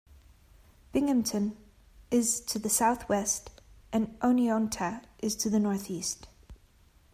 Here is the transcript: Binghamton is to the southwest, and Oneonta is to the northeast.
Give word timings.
Binghamton 0.93 1.55
is 2.09 2.39
to 2.41 2.57
the 2.57 2.71
southwest, 2.71 3.51
and 3.93 4.19
Oneonta 4.21 5.03
is 5.19 5.35
to 5.35 5.47
the 5.47 5.59
northeast. 5.59 6.27